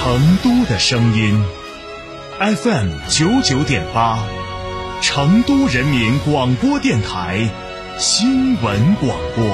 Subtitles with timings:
[0.00, 1.42] 成都的声音
[2.38, 4.24] ，FM 九九点八，
[5.02, 7.48] 成都人民广播电台
[7.98, 9.44] 新闻广播。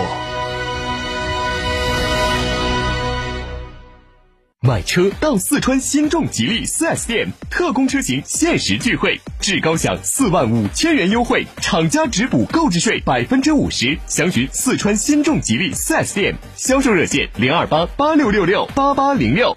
[4.60, 13.98] 买车到四川新众吉利 4S 店，特供车型限时钜惠，至高享四万五千元优惠，厂家直补购置税百分之五十。
[14.06, 19.56] 详询四川新众吉利 4S 店，销售热线零二八八六六六八八零六。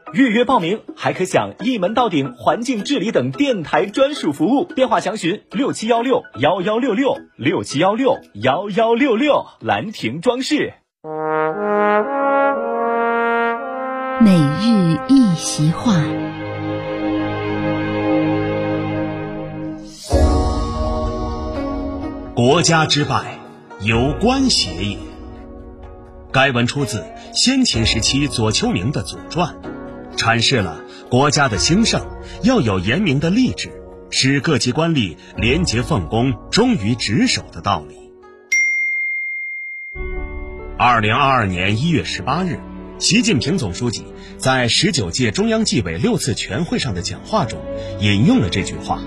[0.13, 4.65] 预约报名还可享一门到顶环境治理等电台专属服务。
[4.65, 9.45] 电话详询六七幺六幺幺六六六七幺六幺幺六六。
[9.61, 10.73] 兰亭装饰。
[14.19, 15.93] 每日一席话。
[22.35, 23.39] 国家之败，
[23.81, 24.97] 由官邪也。
[26.31, 29.55] 该文出自先秦时期左丘明的《左传》。
[30.21, 32.05] 阐释了国家的兴盛
[32.43, 33.71] 要有严明的吏治，
[34.11, 37.95] 使各级官吏廉洁奉公、忠于职守的道理。
[40.77, 42.59] 二零二二年一月十八日，
[42.99, 44.05] 习近平总书记
[44.37, 47.59] 在十九届中央纪委六次全会上的讲话中
[47.99, 49.01] 引用了这句话。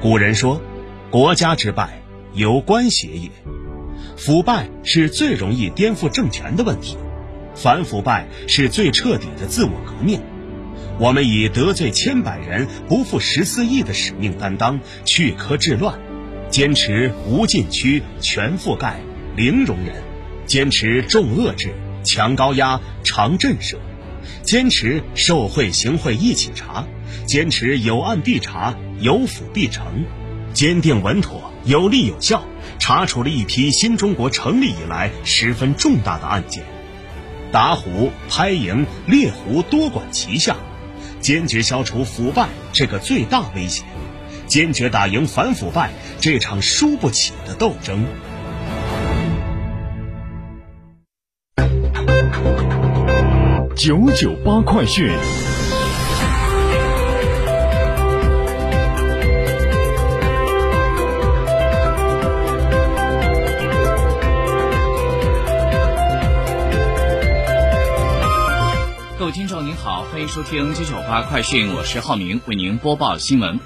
[0.00, 0.62] 古人说
[1.12, 3.30] ：“国家之败，由官邪也。”
[4.16, 6.96] 腐败是最容易颠覆政权的问题。
[7.62, 10.20] 反腐败是最彻底的自我革命。
[10.98, 15.98] 我们以得罪千百人、不负十四亿的使命担当，去苛治乱，
[16.48, 19.00] 坚持无禁区、全覆盖、
[19.36, 20.02] 零容忍，
[20.46, 23.76] 坚持重遏制、强高压、长震慑，
[24.42, 26.86] 坚持受贿行贿一起查，
[27.26, 29.82] 坚持有案必查、有腐必惩，
[30.54, 32.42] 坚定稳妥、有力有效，
[32.78, 36.64] 查处了一批新中国成立以来十分重大的案件。
[37.52, 40.56] 打虎、拍蝇、猎狐多管齐下，
[41.20, 43.82] 坚决消除腐败这个最大威胁，
[44.46, 45.90] 坚决打赢反腐败
[46.20, 48.04] 这场输不起的斗争。
[53.74, 55.10] 九九八快讯。
[69.32, 73.60] 听众您好，欢迎收听九九八快讯，我是浩明，为您播报新闻。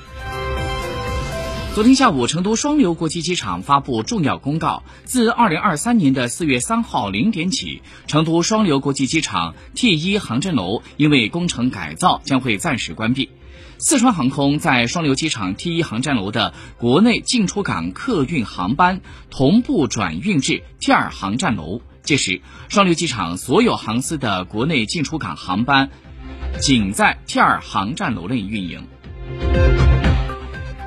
[1.74, 13.30] 昨天下午，成都双流国际机场发布重要公告，自二零二三年的四月三号零点起，成都双流国际机场 T 一航站楼因为工程改造将会暂时关闭。
[13.78, 21.80] 四川航空在双流机场 T 一航站楼的国内进出港客运航班同步转运至 T 二航站楼。
[22.04, 25.88] 届时，双流机场所有航司的国内进出港航班
[26.60, 28.86] 仅在 T 二航站楼内运营。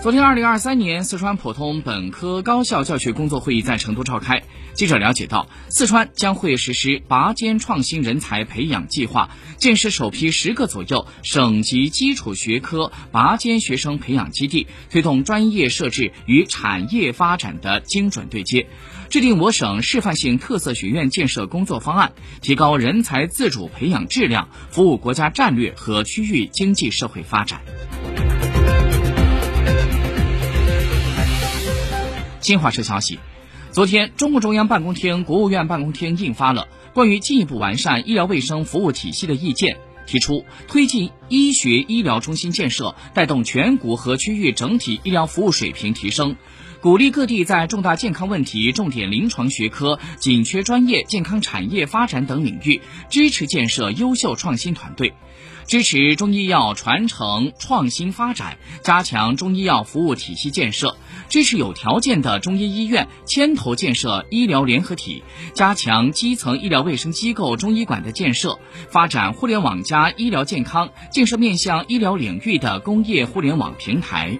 [0.03, 4.43] 昨天，二零二三年四川普通本科高校教学工作会议在成都召开。
[4.73, 18.67] 记者了解到，四川将会实施拔尖创新人才培养计划，建设首批十个左右省级基础学科拔尖学生培养基地，推动专业设置与产业发展的精准对接。
[19.09, 27.61] 制定我省示范性特色学院建设工作方案，提高人才自主培养质量，服务国家战略和区域经济社会发展。
[32.41, 33.17] 新华社消息，
[33.71, 39.75] 昨天，中共中央办公厅、国务院办公厅印发了《关于进一步完善医疗卫生服务体系的意见》，
[40.07, 46.35] 提出推进医学医疗中心建设，带动全国和区域整体医疗服务水平提升。
[46.79, 55.13] 鼓励各地在重大健康问题、重点临床学科、紧缺专业、健康产业发展等领域，支持建设优秀创新团队，
[55.67, 60.95] 支持中医药传承创新发展，加强中医药服务体系建设，
[61.27, 65.23] 支持有条件的中医医院牵头建设医疗联合体，
[65.53, 68.57] 加强基层医疗卫生机构中医馆的建设，
[68.89, 74.39] 发展互联网加医疗健康，建设面向医疗领域的工业互联网平台。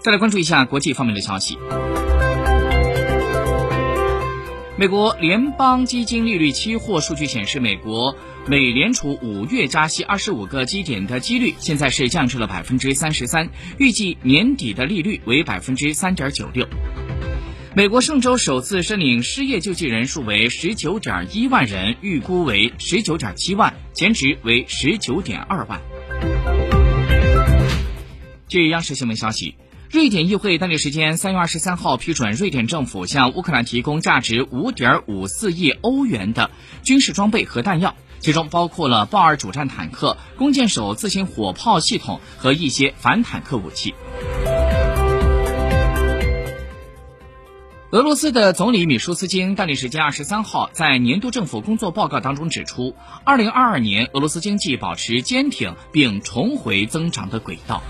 [0.00, 1.58] 再来关注一下国际方面的消息。
[4.78, 8.14] 美国联邦基金利率期货数据显示，美国
[8.46, 16.68] 美联储五月加息二十五个基点的几率现在是降至了百分之三十三，预计年底的利率为百分之三点九六。
[17.74, 25.80] 美国上周首次申领失业救济人数为十九点一万人，预估为十九点七万，前值为十九点二万。
[28.46, 29.54] 据央视新闻消息。
[29.88, 36.50] 瑞典议会当地时间三月二十三号批准瑞典政府向乌克兰提供价值五点五四亿欧元的
[36.82, 43.94] 军事装备和弹药，其中包括了豹二主战坦克、弓箭手自行火炮系统和一些反坦克武器。
[47.92, 57.80] 俄罗斯的总理米舒斯京当地时间二十三号在年度政府工作报告当中指出，二零二二年俄罗斯经济保持坚挺并重回增长的轨道。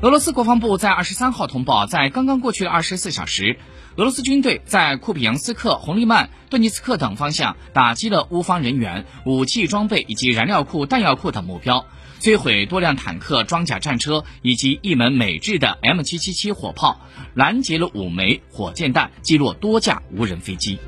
[0.00, 3.58] 俄罗斯国防部在二十三号通报，在刚刚过去的二十四小时，
[3.96, 11.84] 俄罗斯军队在库比扬斯克、红利曼、顿涅茨克等方向打击了乌方人员、武器装备以及燃料库、弹药库等目标，
[12.20, 17.00] 摧毁多辆坦克、装甲战车以及一门美制的 M777 火炮，
[17.34, 20.78] 拦截了五枚火箭弹，击落多架无人飞机。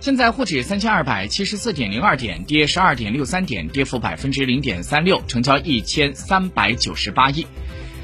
[0.00, 7.46] 现在沪指三千二百七十四点零二点，跌十二点六三点，跌幅百分之零点三六，成交一千三百九十八亿。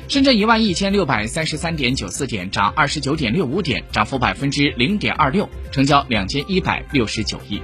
[0.07, 7.63] 深圳一万一千六百三十三点九四点，涨二十九点六五点，涨幅百分之零点二六，成交两千一百六十九亿。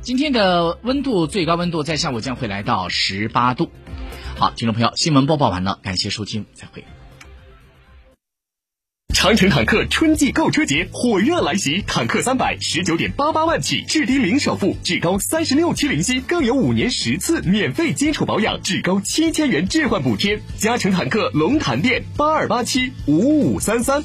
[0.00, 3.70] 今天的温度最高温度在下午将会来到十八度。
[4.38, 6.84] 好，听众朋友，新闻播报完了，感谢收听，再会。
[9.12, 20.40] 长城坦克春季购车节火热来袭，坦克三百十九点八八万起，至低零首付，至高三十六期零息，更有五年十次免费基础保养，至高七千元置换补贴。
[20.56, 24.04] 嘉诚坦克龙潭店八二八七五五三三。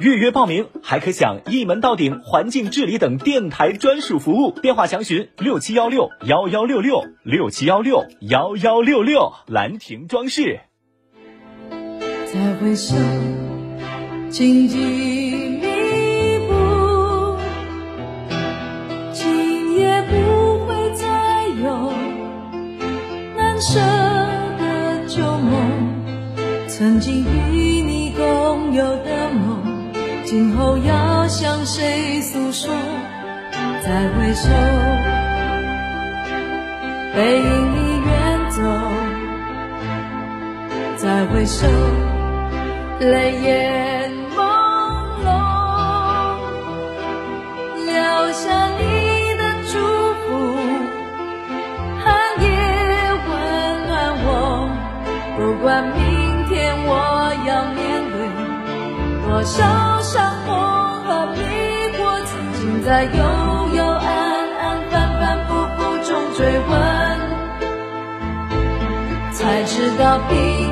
[0.00, 10.60] 预约报名还可享一门到顶环境治理等电台专属服务，电话详询六七幺六幺幺六六六七幺六幺幺六六兰亭装饰。
[11.70, 12.94] 再回首，
[14.30, 15.68] 荆棘密
[16.48, 17.36] 布，
[19.12, 21.92] 今夜不会再有
[23.36, 23.78] 难舍
[24.58, 25.52] 的旧梦，
[26.68, 29.69] 曾经与你共有的梦。
[30.30, 32.72] 今后要向谁诉说？
[33.82, 34.48] 再回首，
[37.16, 38.62] 背影已远走。
[40.98, 41.66] 再回首，
[43.00, 44.38] 泪眼朦
[45.24, 45.26] 胧，
[47.86, 49.80] 留下你的祝
[50.14, 50.30] 福，
[52.04, 52.06] 寒
[52.40, 52.46] 夜
[53.26, 53.34] 温
[53.88, 54.28] 暖我。
[55.36, 55.98] 不管明
[56.48, 57.50] 天我要
[59.40, 60.54] 多少伤痛
[61.02, 61.38] 和迷
[61.96, 63.10] 惑曾经在幽
[63.74, 64.04] 幽暗
[64.58, 66.70] 暗反反复复中追问
[69.32, 70.69] 才知道平